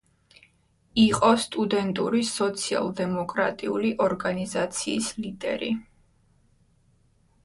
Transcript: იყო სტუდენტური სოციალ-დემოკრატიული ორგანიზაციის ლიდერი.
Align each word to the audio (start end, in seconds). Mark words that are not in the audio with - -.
იყო 1.01 1.27
სტუდენტური 1.41 2.21
სოციალ-დემოკრატიული 2.29 3.91
ორგანიზაციის 4.05 5.11
ლიდერი. 5.27 5.71